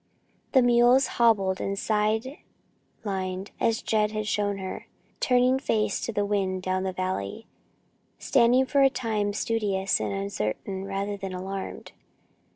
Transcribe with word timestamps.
The 0.53 0.63
mules, 0.63 1.05
hobbled 1.21 1.61
and 1.61 1.77
side 1.77 2.39
lined 3.03 3.51
as 3.59 3.83
Jed 3.83 4.13
had 4.13 4.25
shown 4.25 4.57
her, 4.57 4.87
turned 5.19 5.61
face 5.61 6.01
to 6.01 6.11
the 6.11 6.25
wind, 6.25 6.63
down 6.63 6.81
the 6.81 6.91
valley, 6.91 7.45
standing 8.17 8.65
for 8.65 8.81
a 8.81 8.89
time 8.89 9.31
studious 9.31 9.99
and 9.99 10.11
uncertain 10.11 10.85
rather 10.85 11.17
than 11.17 11.33
alarmed. 11.35 11.91